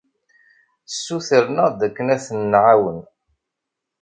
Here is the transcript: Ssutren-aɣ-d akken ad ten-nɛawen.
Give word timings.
Ssutren-aɣ-d 0.91 1.79
akken 1.87 2.07
ad 2.15 2.21
ten-nɛawen. 2.27 2.99